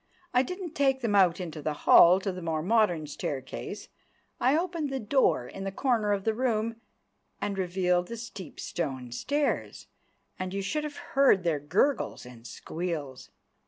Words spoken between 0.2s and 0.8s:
I didn't